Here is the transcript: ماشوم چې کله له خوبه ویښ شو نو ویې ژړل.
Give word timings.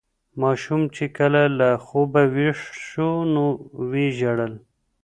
ماشوم 0.41 0.81
چې 0.95 1.05
کله 1.17 1.41
له 1.59 1.69
خوبه 1.85 2.21
ویښ 2.35 2.59
شو 2.87 3.11
نو 3.33 3.45
ویې 3.91 4.07
ژړل. 4.19 4.53